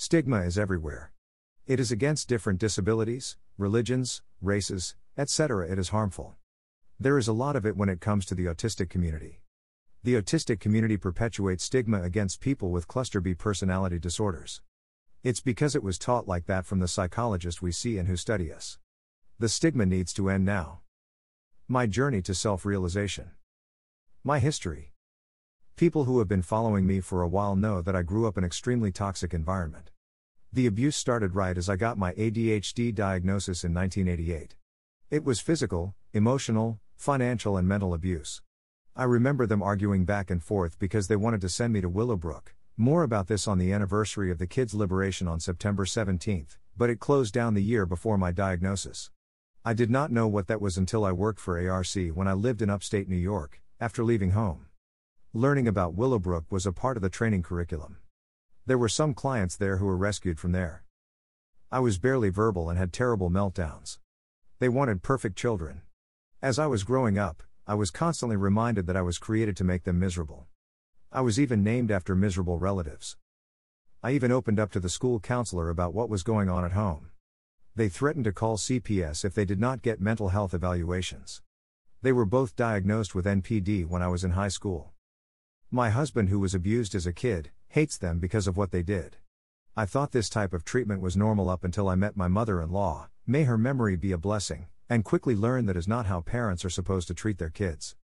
Stigma 0.00 0.42
is 0.42 0.56
everywhere. 0.56 1.10
It 1.66 1.80
is 1.80 1.90
against 1.90 2.28
different 2.28 2.60
disabilities, 2.60 3.36
religions, 3.58 4.22
races, 4.40 4.94
etc. 5.16 5.68
It 5.68 5.76
is 5.76 5.88
harmful. 5.88 6.36
There 7.00 7.18
is 7.18 7.26
a 7.26 7.32
lot 7.32 7.56
of 7.56 7.66
it 7.66 7.76
when 7.76 7.88
it 7.88 8.00
comes 8.00 8.24
to 8.26 8.36
the 8.36 8.44
autistic 8.44 8.90
community. 8.90 9.40
The 10.04 10.14
autistic 10.14 10.60
community 10.60 10.96
perpetuates 10.96 11.64
stigma 11.64 12.00
against 12.00 12.40
people 12.40 12.70
with 12.70 12.86
cluster 12.86 13.20
B 13.20 13.34
personality 13.34 13.98
disorders. 13.98 14.62
It's 15.24 15.40
because 15.40 15.74
it 15.74 15.82
was 15.82 15.98
taught 15.98 16.28
like 16.28 16.46
that 16.46 16.64
from 16.64 16.78
the 16.78 16.86
psychologists 16.86 17.60
we 17.60 17.72
see 17.72 17.98
and 17.98 18.06
who 18.06 18.16
study 18.16 18.52
us. 18.52 18.78
The 19.40 19.48
stigma 19.48 19.84
needs 19.84 20.12
to 20.12 20.30
end 20.30 20.44
now. 20.44 20.78
My 21.66 21.86
journey 21.86 22.22
to 22.22 22.34
self 22.36 22.64
realization. 22.64 23.32
My 24.22 24.38
history. 24.38 24.92
People 25.78 26.06
who 26.06 26.18
have 26.18 26.26
been 26.26 26.42
following 26.42 26.88
me 26.88 26.98
for 26.98 27.22
a 27.22 27.28
while 27.28 27.54
know 27.54 27.80
that 27.82 27.94
I 27.94 28.02
grew 28.02 28.26
up 28.26 28.36
in 28.36 28.42
an 28.42 28.48
extremely 28.48 28.90
toxic 28.90 29.32
environment. 29.32 29.92
The 30.52 30.66
abuse 30.66 30.96
started 30.96 31.36
right 31.36 31.56
as 31.56 31.68
I 31.68 31.76
got 31.76 31.96
my 31.96 32.14
ADHD 32.14 32.92
diagnosis 32.92 33.62
in 33.62 33.72
1988. 33.72 34.56
It 35.12 35.22
was 35.22 35.38
physical, 35.38 35.94
emotional, 36.12 36.80
financial 36.96 37.56
and 37.56 37.68
mental 37.68 37.94
abuse. 37.94 38.42
I 38.96 39.04
remember 39.04 39.46
them 39.46 39.62
arguing 39.62 40.04
back 40.04 40.32
and 40.32 40.42
forth 40.42 40.80
because 40.80 41.06
they 41.06 41.14
wanted 41.14 41.40
to 41.42 41.48
send 41.48 41.74
me 41.74 41.80
to 41.80 41.88
Willowbrook. 41.88 42.56
More 42.76 43.04
about 43.04 43.28
this 43.28 43.46
on 43.46 43.58
the 43.58 43.72
anniversary 43.72 44.32
of 44.32 44.38
the 44.38 44.48
kids' 44.48 44.74
liberation 44.74 45.28
on 45.28 45.38
September 45.38 45.86
17, 45.86 46.48
but 46.76 46.90
it 46.90 46.98
closed 46.98 47.32
down 47.32 47.54
the 47.54 47.62
year 47.62 47.86
before 47.86 48.18
my 48.18 48.32
diagnosis. 48.32 49.12
I 49.64 49.74
did 49.74 49.90
not 49.90 50.10
know 50.10 50.26
what 50.26 50.48
that 50.48 50.60
was 50.60 50.76
until 50.76 51.04
I 51.04 51.12
worked 51.12 51.38
for 51.38 51.56
ARC 51.70 51.94
when 52.14 52.26
I 52.26 52.32
lived 52.32 52.62
in 52.62 52.68
upstate 52.68 53.08
New 53.08 53.14
York, 53.14 53.62
after 53.78 54.02
leaving 54.02 54.32
home. 54.32 54.67
Learning 55.34 55.68
about 55.68 55.92
Willowbrook 55.92 56.50
was 56.50 56.64
a 56.64 56.72
part 56.72 56.96
of 56.96 57.02
the 57.02 57.10
training 57.10 57.42
curriculum. 57.42 57.98
There 58.64 58.78
were 58.78 58.88
some 58.88 59.12
clients 59.12 59.56
there 59.56 59.76
who 59.76 59.84
were 59.84 59.94
rescued 59.94 60.40
from 60.40 60.52
there. 60.52 60.84
I 61.70 61.80
was 61.80 61.98
barely 61.98 62.30
verbal 62.30 62.70
and 62.70 62.78
had 62.78 62.94
terrible 62.94 63.28
meltdowns. 63.28 63.98
They 64.58 64.70
wanted 64.70 65.02
perfect 65.02 65.36
children. 65.36 65.82
As 66.40 66.58
I 66.58 66.64
was 66.64 66.82
growing 66.82 67.18
up, 67.18 67.42
I 67.66 67.74
was 67.74 67.90
constantly 67.90 68.36
reminded 68.36 68.86
that 68.86 68.96
I 68.96 69.02
was 69.02 69.18
created 69.18 69.54
to 69.58 69.64
make 69.64 69.84
them 69.84 69.98
miserable. 69.98 70.46
I 71.12 71.20
was 71.20 71.38
even 71.38 71.62
named 71.62 71.90
after 71.90 72.14
miserable 72.14 72.58
relatives. 72.58 73.18
I 74.02 74.12
even 74.12 74.32
opened 74.32 74.58
up 74.58 74.72
to 74.72 74.80
the 74.80 74.88
school 74.88 75.20
counselor 75.20 75.68
about 75.68 75.92
what 75.92 76.08
was 76.08 76.22
going 76.22 76.48
on 76.48 76.64
at 76.64 76.72
home. 76.72 77.10
They 77.76 77.90
threatened 77.90 78.24
to 78.24 78.32
call 78.32 78.56
CPS 78.56 79.26
if 79.26 79.34
they 79.34 79.44
did 79.44 79.60
not 79.60 79.82
get 79.82 80.00
mental 80.00 80.30
health 80.30 80.54
evaluations. 80.54 81.42
They 82.00 82.12
were 82.12 82.24
both 82.24 82.56
diagnosed 82.56 83.14
with 83.14 83.26
NPD 83.26 83.86
when 83.86 84.00
I 84.00 84.08
was 84.08 84.24
in 84.24 84.30
high 84.30 84.48
school. 84.48 84.94
My 85.70 85.90
husband, 85.90 86.30
who 86.30 86.40
was 86.40 86.54
abused 86.54 86.94
as 86.94 87.06
a 87.06 87.12
kid, 87.12 87.50
hates 87.68 87.98
them 87.98 88.20
because 88.20 88.46
of 88.46 88.56
what 88.56 88.70
they 88.70 88.82
did. 88.82 89.18
I 89.76 89.84
thought 89.84 90.12
this 90.12 90.30
type 90.30 90.54
of 90.54 90.64
treatment 90.64 91.02
was 91.02 91.14
normal 91.14 91.50
up 91.50 91.62
until 91.62 91.90
I 91.90 91.94
met 91.94 92.16
my 92.16 92.26
mother 92.26 92.62
in 92.62 92.70
law, 92.70 93.10
may 93.26 93.44
her 93.44 93.58
memory 93.58 93.94
be 93.94 94.10
a 94.12 94.16
blessing, 94.16 94.68
and 94.88 95.04
quickly 95.04 95.36
learned 95.36 95.68
that 95.68 95.76
is 95.76 95.86
not 95.86 96.06
how 96.06 96.22
parents 96.22 96.64
are 96.64 96.70
supposed 96.70 97.06
to 97.08 97.14
treat 97.14 97.36
their 97.36 97.50
kids. 97.50 97.96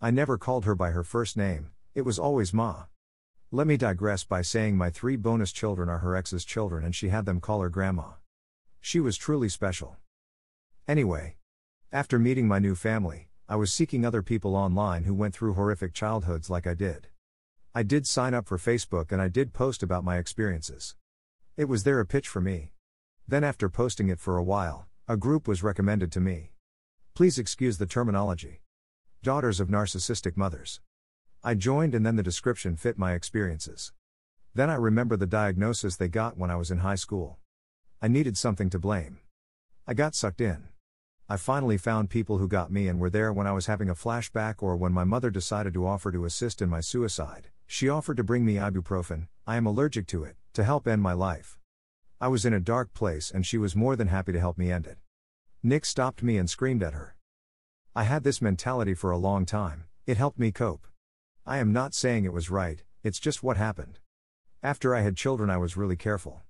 I 0.00 0.12
never 0.12 0.38
called 0.38 0.64
her 0.64 0.76
by 0.76 0.92
her 0.92 1.02
first 1.02 1.36
name, 1.36 1.72
it 1.92 2.02
was 2.02 2.20
always 2.20 2.54
Ma. 2.54 2.84
Let 3.50 3.66
me 3.66 3.76
digress 3.76 4.22
by 4.22 4.42
saying 4.42 4.76
my 4.76 4.88
three 4.88 5.16
bonus 5.16 5.50
children 5.50 5.88
are 5.88 5.98
her 5.98 6.14
ex's 6.14 6.44
children 6.44 6.84
and 6.84 6.94
she 6.94 7.08
had 7.08 7.26
them 7.26 7.40
call 7.40 7.62
her 7.62 7.68
Grandma. 7.68 8.12
She 8.80 9.00
was 9.00 9.16
truly 9.16 9.48
special. 9.48 9.96
Anyway, 10.86 11.34
after 11.90 12.20
meeting 12.20 12.46
my 12.46 12.60
new 12.60 12.76
family, 12.76 13.27
I 13.50 13.56
was 13.56 13.72
seeking 13.72 14.04
other 14.04 14.20
people 14.20 14.54
online 14.54 15.04
who 15.04 15.14
went 15.14 15.34
through 15.34 15.54
horrific 15.54 15.94
childhoods 15.94 16.50
like 16.50 16.66
I 16.66 16.74
did. 16.74 17.06
I 17.74 17.82
did 17.82 18.06
sign 18.06 18.34
up 18.34 18.46
for 18.46 18.58
Facebook 18.58 19.10
and 19.10 19.22
I 19.22 19.28
did 19.28 19.54
post 19.54 19.82
about 19.82 20.04
my 20.04 20.18
experiences. 20.18 20.96
It 21.56 21.64
was 21.64 21.84
there 21.84 21.98
a 21.98 22.04
pitch 22.04 22.28
for 22.28 22.42
me. 22.42 22.72
Then, 23.26 23.44
after 23.44 23.70
posting 23.70 24.10
it 24.10 24.20
for 24.20 24.36
a 24.36 24.42
while, 24.42 24.86
a 25.08 25.16
group 25.16 25.48
was 25.48 25.62
recommended 25.62 26.12
to 26.12 26.20
me. 26.20 26.52
Please 27.14 27.38
excuse 27.38 27.78
the 27.78 27.86
terminology. 27.86 28.60
Daughters 29.22 29.60
of 29.60 29.68
Narcissistic 29.68 30.36
Mothers. 30.36 30.80
I 31.42 31.54
joined 31.54 31.94
and 31.94 32.04
then 32.04 32.16
the 32.16 32.22
description 32.22 32.76
fit 32.76 32.98
my 32.98 33.14
experiences. 33.14 33.92
Then 34.54 34.68
I 34.68 34.74
remember 34.74 35.16
the 35.16 35.26
diagnosis 35.26 35.96
they 35.96 36.08
got 36.08 36.36
when 36.36 36.50
I 36.50 36.56
was 36.56 36.70
in 36.70 36.80
high 36.80 36.96
school. 36.96 37.38
I 38.02 38.08
needed 38.08 38.36
something 38.36 38.68
to 38.68 38.78
blame. 38.78 39.20
I 39.86 39.94
got 39.94 40.14
sucked 40.14 40.42
in. 40.42 40.68
I 41.30 41.36
finally 41.36 41.76
found 41.76 42.08
people 42.08 42.38
who 42.38 42.48
got 42.48 42.72
me 42.72 42.88
and 42.88 42.98
were 42.98 43.10
there 43.10 43.34
when 43.34 43.46
I 43.46 43.52
was 43.52 43.66
having 43.66 43.90
a 43.90 43.94
flashback 43.94 44.62
or 44.62 44.76
when 44.76 44.94
my 44.94 45.04
mother 45.04 45.28
decided 45.28 45.74
to 45.74 45.86
offer 45.86 46.10
to 46.10 46.24
assist 46.24 46.62
in 46.62 46.70
my 46.70 46.80
suicide. 46.80 47.48
She 47.66 47.86
offered 47.86 48.16
to 48.16 48.24
bring 48.24 48.46
me 48.46 48.54
ibuprofen, 48.54 49.28
I 49.46 49.56
am 49.56 49.66
allergic 49.66 50.06
to 50.06 50.24
it, 50.24 50.36
to 50.54 50.64
help 50.64 50.88
end 50.88 51.02
my 51.02 51.12
life. 51.12 51.58
I 52.18 52.28
was 52.28 52.46
in 52.46 52.54
a 52.54 52.60
dark 52.60 52.94
place 52.94 53.30
and 53.30 53.44
she 53.44 53.58
was 53.58 53.76
more 53.76 53.94
than 53.94 54.08
happy 54.08 54.32
to 54.32 54.40
help 54.40 54.56
me 54.56 54.72
end 54.72 54.86
it. 54.86 54.96
Nick 55.62 55.84
stopped 55.84 56.22
me 56.22 56.38
and 56.38 56.48
screamed 56.48 56.82
at 56.82 56.94
her. 56.94 57.14
I 57.94 58.04
had 58.04 58.24
this 58.24 58.40
mentality 58.40 58.94
for 58.94 59.10
a 59.10 59.18
long 59.18 59.44
time, 59.44 59.84
it 60.06 60.16
helped 60.16 60.38
me 60.38 60.50
cope. 60.50 60.86
I 61.44 61.58
am 61.58 61.74
not 61.74 61.92
saying 61.92 62.24
it 62.24 62.32
was 62.32 62.48
right, 62.48 62.82
it's 63.02 63.20
just 63.20 63.42
what 63.42 63.58
happened. 63.58 63.98
After 64.62 64.94
I 64.94 65.02
had 65.02 65.14
children, 65.14 65.50
I 65.50 65.58
was 65.58 65.76
really 65.76 65.96
careful. 65.96 66.40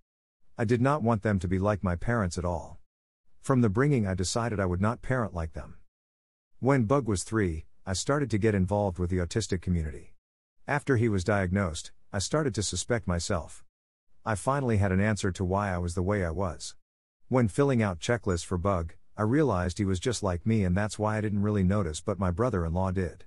I 0.57 0.65
did 0.65 0.81
not 0.81 1.03
want 1.03 1.23
them 1.23 1.41
to 1.41 1.49
be 1.49 1.59
like 1.59 1.83
my 1.83 1.97
parents 1.97 2.39
at 2.39 2.45
all. 2.45 2.79
From 3.49 3.63
the 3.63 3.71
bringing, 3.71 4.07
I 4.07 4.13
decided 4.13 4.61
I 4.61 4.67
would 4.67 4.83
not 4.83 5.01
parent 5.01 5.33
like 5.33 5.55
them. 5.55 5.79
When 6.61 6.85
Bug 6.85 7.09
was 7.09 7.25
three, 7.25 7.65
I 7.87 7.95
started 7.95 8.31
to 8.33 8.37
get 8.37 8.55
involved 8.55 8.99
with 8.99 9.09
the 9.09 9.17
autistic 9.17 9.63
community. 9.63 10.13
After 10.67 10.99
he 10.99 11.09
was 11.09 11.25
diagnosed, 11.25 11.91
I 12.13 12.19
started 12.19 12.55
to 12.57 12.63
suspect 12.63 13.09
myself. 13.09 13.65
I 14.23 14.35
finally 14.35 14.77
had 14.77 14.93
an 14.93 15.01
answer 15.01 15.33
to 15.33 15.47
why 15.47 15.73
I 15.73 15.79
was 15.79 15.95
the 15.95 16.03
way 16.03 16.27
I 16.27 16.31
was. 16.31 16.75
When 17.29 17.49
filling 17.49 17.83
out 17.83 18.01
checklists 18.01 18.45
for 18.45 18.59
Bug, 18.59 18.93
I 19.17 19.23
realized 19.23 19.79
he 19.79 19.87
was 19.87 19.99
just 19.99 20.23
like 20.23 20.45
me, 20.45 20.63
and 20.63 20.77
that's 20.77 20.99
why 20.99 21.17
I 21.17 21.23
didn't 21.23 21.41
really 21.41 21.65
notice, 21.65 22.03
but 22.03 22.19
my 22.19 22.31
brother 22.31 22.67
in 22.67 22.75
law 22.75 22.91
did. 22.91 23.25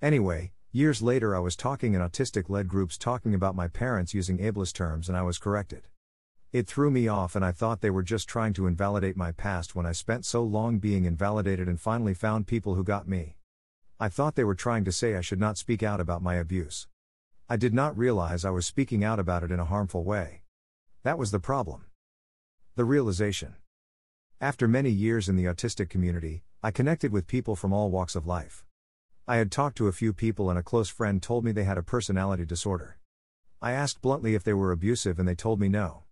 Anyway, 0.00 0.52
years 0.70 1.02
later, 1.02 1.34
I 1.34 1.40
was 1.40 1.56
talking 1.56 1.94
in 1.94 2.00
autistic 2.00 2.48
led 2.48 2.68
groups 2.68 2.96
talking 2.96 3.34
about 3.34 3.56
my 3.56 3.66
parents 3.66 4.14
using 4.14 4.38
ableist 4.38 4.74
terms, 4.74 5.08
and 5.08 5.18
I 5.18 5.22
was 5.22 5.38
corrected. 5.38 5.88
It 6.52 6.66
threw 6.66 6.90
me 6.90 7.08
off, 7.08 7.34
and 7.34 7.42
I 7.42 7.50
thought 7.50 7.80
they 7.80 7.88
were 7.88 8.02
just 8.02 8.28
trying 8.28 8.52
to 8.54 8.66
invalidate 8.66 9.16
my 9.16 9.32
past 9.32 9.74
when 9.74 9.86
I 9.86 9.92
spent 9.92 10.26
so 10.26 10.42
long 10.42 10.80
being 10.80 11.06
invalidated 11.06 11.66
and 11.66 11.80
finally 11.80 12.12
found 12.12 12.46
people 12.46 12.74
who 12.74 12.84
got 12.84 13.08
me. 13.08 13.36
I 13.98 14.10
thought 14.10 14.34
they 14.34 14.44
were 14.44 14.54
trying 14.54 14.84
to 14.84 14.92
say 14.92 15.16
I 15.16 15.22
should 15.22 15.40
not 15.40 15.56
speak 15.56 15.82
out 15.82 15.98
about 15.98 16.22
my 16.22 16.34
abuse. 16.34 16.88
I 17.48 17.56
did 17.56 17.72
not 17.72 17.96
realize 17.96 18.44
I 18.44 18.50
was 18.50 18.66
speaking 18.66 19.02
out 19.02 19.18
about 19.18 19.42
it 19.42 19.50
in 19.50 19.60
a 19.60 19.64
harmful 19.64 20.04
way. 20.04 20.42
That 21.04 21.16
was 21.16 21.30
the 21.30 21.40
problem. 21.40 21.86
The 22.76 22.84
realization. 22.84 23.54
After 24.38 24.68
many 24.68 24.90
years 24.90 25.30
in 25.30 25.36
the 25.36 25.46
autistic 25.46 25.88
community, 25.88 26.42
I 26.62 26.70
connected 26.70 27.12
with 27.12 27.26
people 27.26 27.56
from 27.56 27.72
all 27.72 27.90
walks 27.90 28.14
of 28.14 28.26
life. 28.26 28.62
I 29.26 29.36
had 29.36 29.50
talked 29.50 29.78
to 29.78 29.88
a 29.88 29.92
few 29.92 30.12
people, 30.12 30.50
and 30.50 30.58
a 30.58 30.62
close 30.62 30.90
friend 30.90 31.22
told 31.22 31.46
me 31.46 31.52
they 31.52 31.64
had 31.64 31.78
a 31.78 31.82
personality 31.82 32.44
disorder. 32.44 32.98
I 33.62 33.72
asked 33.72 34.02
bluntly 34.02 34.34
if 34.34 34.44
they 34.44 34.52
were 34.52 34.70
abusive, 34.70 35.18
and 35.18 35.26
they 35.26 35.34
told 35.34 35.58
me 35.58 35.70
no. 35.70 36.02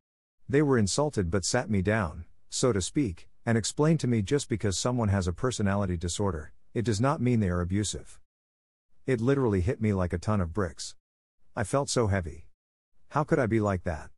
They 0.50 0.62
were 0.62 0.78
insulted 0.78 1.30
but 1.30 1.44
sat 1.44 1.70
me 1.70 1.80
down, 1.80 2.24
so 2.48 2.72
to 2.72 2.82
speak, 2.82 3.28
and 3.46 3.56
explained 3.56 4.00
to 4.00 4.08
me 4.08 4.20
just 4.20 4.48
because 4.48 4.76
someone 4.76 5.06
has 5.06 5.28
a 5.28 5.32
personality 5.32 5.96
disorder, 5.96 6.52
it 6.74 6.84
does 6.84 7.00
not 7.00 7.20
mean 7.20 7.38
they 7.38 7.50
are 7.50 7.60
abusive. 7.60 8.18
It 9.06 9.20
literally 9.20 9.60
hit 9.60 9.80
me 9.80 9.92
like 9.92 10.12
a 10.12 10.18
ton 10.18 10.40
of 10.40 10.52
bricks. 10.52 10.96
I 11.54 11.62
felt 11.62 11.88
so 11.88 12.08
heavy. 12.08 12.48
How 13.10 13.22
could 13.22 13.38
I 13.38 13.46
be 13.46 13.60
like 13.60 13.84
that? 13.84 14.10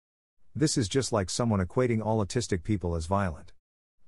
This 0.56 0.78
is 0.78 0.88
just 0.88 1.12
like 1.12 1.28
someone 1.28 1.60
equating 1.60 2.02
all 2.02 2.24
autistic 2.24 2.62
people 2.62 2.94
as 2.94 3.04
violent. 3.04 3.52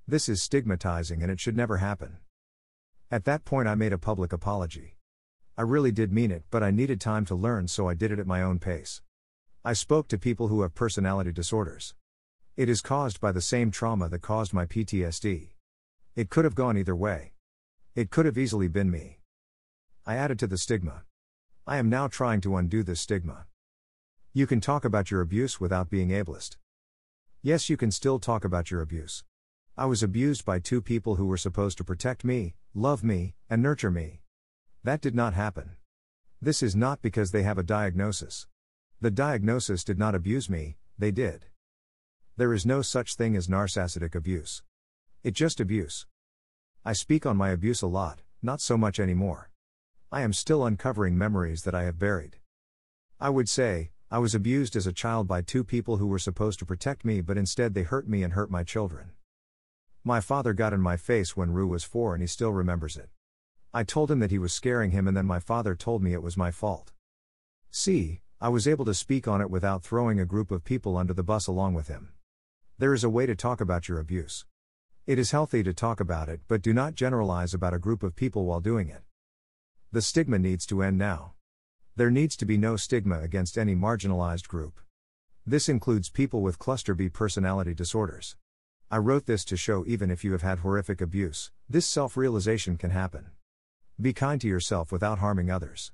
This 0.08 0.26
is 0.26 0.40
stigmatizing 0.40 1.22
and 1.22 1.30
it 1.30 1.40
should 1.40 1.58
never 1.58 1.76
happen. 1.76 2.16
At 3.10 3.26
that 3.26 3.44
point, 3.44 3.68
I 3.68 3.74
made 3.74 3.92
a 3.92 3.98
public 3.98 4.32
apology. 4.32 4.96
I 5.58 5.62
really 5.62 5.92
did 5.92 6.10
mean 6.10 6.30
it, 6.30 6.44
but 6.50 6.62
I 6.62 6.70
needed 6.70 7.02
time 7.02 7.26
to 7.26 7.34
learn, 7.34 7.68
so 7.68 7.86
I 7.86 7.92
did 7.92 8.10
it 8.10 8.18
at 8.18 8.26
my 8.26 8.40
own 8.40 8.60
pace. 8.60 9.02
I 9.62 9.74
spoke 9.74 10.08
to 10.08 10.16
people 10.16 10.48
who 10.48 10.62
have 10.62 10.74
personality 10.74 11.30
disorders. 11.30 11.92
It 12.56 12.68
is 12.68 12.80
caused 12.80 13.20
by 13.20 13.32
the 13.32 13.40
same 13.40 13.72
trauma 13.72 14.08
that 14.08 14.22
caused 14.22 14.54
my 14.54 14.64
PTSD. 14.64 15.54
It 16.14 16.30
could 16.30 16.44
have 16.44 16.54
gone 16.54 16.78
either 16.78 16.94
way. 16.94 17.32
It 17.96 18.10
could 18.10 18.26
have 18.26 18.38
easily 18.38 18.68
been 18.68 18.92
me. 18.92 19.18
I 20.06 20.14
added 20.14 20.38
to 20.38 20.46
the 20.46 20.56
stigma. 20.56 21.02
I 21.66 21.78
am 21.78 21.88
now 21.88 22.06
trying 22.06 22.40
to 22.42 22.56
undo 22.56 22.84
this 22.84 23.00
stigma. 23.00 23.46
You 24.32 24.46
can 24.46 24.60
talk 24.60 24.84
about 24.84 25.10
your 25.10 25.20
abuse 25.20 25.60
without 25.60 25.90
being 25.90 26.10
ableist. 26.10 26.56
Yes, 27.42 27.68
you 27.68 27.76
can 27.76 27.90
still 27.90 28.20
talk 28.20 28.44
about 28.44 28.70
your 28.70 28.82
abuse. 28.82 29.24
I 29.76 29.86
was 29.86 30.04
abused 30.04 30.44
by 30.44 30.60
two 30.60 30.80
people 30.80 31.16
who 31.16 31.26
were 31.26 31.36
supposed 31.36 31.76
to 31.78 31.84
protect 31.84 32.22
me, 32.22 32.54
love 32.72 33.02
me, 33.02 33.34
and 33.50 33.64
nurture 33.64 33.90
me. 33.90 34.20
That 34.84 35.00
did 35.00 35.16
not 35.16 35.34
happen. 35.34 35.72
This 36.40 36.62
is 36.62 36.76
not 36.76 37.02
because 37.02 37.32
they 37.32 37.42
have 37.42 37.58
a 37.58 37.64
diagnosis. 37.64 38.46
The 39.00 39.10
diagnosis 39.10 39.82
did 39.82 39.98
not 39.98 40.14
abuse 40.14 40.48
me, 40.48 40.76
they 40.96 41.10
did. 41.10 41.46
There 42.36 42.52
is 42.52 42.66
no 42.66 42.82
such 42.82 43.14
thing 43.14 43.36
as 43.36 43.46
narcissistic 43.46 44.16
abuse. 44.16 44.64
It 45.22 45.34
just 45.34 45.60
abuse. 45.60 46.04
I 46.84 46.92
speak 46.92 47.24
on 47.26 47.36
my 47.36 47.50
abuse 47.50 47.80
a 47.80 47.86
lot, 47.86 48.22
not 48.42 48.60
so 48.60 48.76
much 48.76 48.98
anymore. 48.98 49.50
I 50.10 50.22
am 50.22 50.32
still 50.32 50.66
uncovering 50.66 51.16
memories 51.16 51.62
that 51.62 51.76
I 51.76 51.84
have 51.84 51.96
buried. 51.96 52.38
I 53.20 53.30
would 53.30 53.48
say, 53.48 53.92
I 54.10 54.18
was 54.18 54.34
abused 54.34 54.74
as 54.74 54.84
a 54.84 54.92
child 54.92 55.28
by 55.28 55.42
two 55.42 55.62
people 55.62 55.98
who 55.98 56.08
were 56.08 56.18
supposed 56.18 56.58
to 56.58 56.66
protect 56.66 57.04
me, 57.04 57.20
but 57.20 57.38
instead 57.38 57.72
they 57.72 57.84
hurt 57.84 58.08
me 58.08 58.24
and 58.24 58.32
hurt 58.32 58.50
my 58.50 58.64
children. 58.64 59.12
My 60.02 60.20
father 60.20 60.54
got 60.54 60.72
in 60.72 60.80
my 60.80 60.96
face 60.96 61.36
when 61.36 61.52
Rue 61.52 61.68
was 61.68 61.84
four 61.84 62.14
and 62.14 62.22
he 62.22 62.26
still 62.26 62.52
remembers 62.52 62.96
it. 62.96 63.10
I 63.72 63.84
told 63.84 64.10
him 64.10 64.18
that 64.18 64.32
he 64.32 64.40
was 64.40 64.52
scaring 64.52 64.90
him, 64.90 65.06
and 65.06 65.16
then 65.16 65.26
my 65.26 65.38
father 65.38 65.76
told 65.76 66.02
me 66.02 66.12
it 66.12 66.22
was 66.22 66.36
my 66.36 66.50
fault. 66.50 66.90
See, 67.70 68.22
I 68.40 68.48
was 68.48 68.66
able 68.66 68.84
to 68.86 68.94
speak 68.94 69.28
on 69.28 69.40
it 69.40 69.50
without 69.50 69.84
throwing 69.84 70.18
a 70.18 70.26
group 70.26 70.50
of 70.50 70.64
people 70.64 70.96
under 70.96 71.14
the 71.14 71.22
bus 71.22 71.46
along 71.46 71.74
with 71.74 71.86
him. 71.86 72.10
There 72.76 72.92
is 72.92 73.04
a 73.04 73.08
way 73.08 73.24
to 73.24 73.36
talk 73.36 73.60
about 73.60 73.88
your 73.88 74.00
abuse. 74.00 74.46
It 75.06 75.16
is 75.16 75.30
healthy 75.30 75.62
to 75.62 75.72
talk 75.72 76.00
about 76.00 76.28
it, 76.28 76.40
but 76.48 76.60
do 76.60 76.72
not 76.72 76.96
generalize 76.96 77.54
about 77.54 77.72
a 77.72 77.78
group 77.78 78.02
of 78.02 78.16
people 78.16 78.46
while 78.46 78.58
doing 78.58 78.88
it. 78.88 79.02
The 79.92 80.02
stigma 80.02 80.40
needs 80.40 80.66
to 80.66 80.82
end 80.82 80.98
now. 80.98 81.34
There 81.94 82.10
needs 82.10 82.36
to 82.38 82.44
be 82.44 82.56
no 82.56 82.74
stigma 82.74 83.20
against 83.20 83.56
any 83.56 83.76
marginalized 83.76 84.48
group. 84.48 84.80
This 85.46 85.68
includes 85.68 86.10
people 86.10 86.42
with 86.42 86.58
cluster 86.58 86.96
B 86.96 87.08
personality 87.08 87.74
disorders. 87.74 88.34
I 88.90 88.96
wrote 88.96 89.26
this 89.26 89.44
to 89.44 89.56
show 89.56 89.84
even 89.86 90.10
if 90.10 90.24
you 90.24 90.32
have 90.32 90.42
had 90.42 90.58
horrific 90.58 91.00
abuse, 91.00 91.52
this 91.68 91.86
self 91.86 92.16
realization 92.16 92.76
can 92.76 92.90
happen. 92.90 93.26
Be 94.00 94.12
kind 94.12 94.40
to 94.40 94.48
yourself 94.48 94.90
without 94.90 95.20
harming 95.20 95.48
others. 95.48 95.92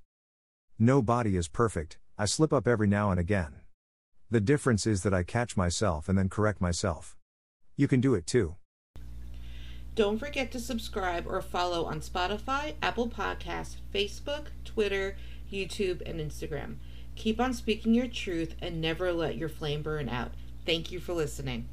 No 0.78 1.02
body 1.02 1.36
is 1.36 1.46
perfect, 1.46 1.98
I 2.16 2.24
slip 2.24 2.54
up 2.54 2.66
every 2.66 2.86
now 2.86 3.10
and 3.10 3.20
again. 3.20 3.56
The 4.30 4.40
difference 4.40 4.86
is 4.86 5.02
that 5.02 5.12
I 5.12 5.24
catch 5.24 5.56
myself 5.56 6.08
and 6.08 6.16
then 6.16 6.28
correct 6.28 6.60
myself. 6.60 7.16
You 7.76 7.88
can 7.88 8.00
do 8.00 8.14
it 8.14 8.26
too. 8.26 8.56
Don't 9.96 10.18
forget 10.18 10.52
to 10.52 10.60
subscribe 10.60 11.26
or 11.26 11.42
follow 11.42 11.84
on 11.84 12.00
Spotify, 12.00 12.74
Apple 12.80 13.08
Podcasts, 13.08 13.76
Facebook, 13.92 14.46
Twitter, 14.64 15.16
YouTube, 15.52 16.00
and 16.06 16.20
Instagram. 16.20 16.76
Keep 17.16 17.40
on 17.40 17.52
speaking 17.52 17.92
your 17.92 18.06
truth 18.06 18.54
and 18.62 18.80
never 18.80 19.12
let 19.12 19.36
your 19.36 19.48
flame 19.48 19.82
burn 19.82 20.08
out. 20.08 20.30
Thank 20.64 20.92
you 20.92 21.00
for 21.00 21.12
listening. 21.12 21.68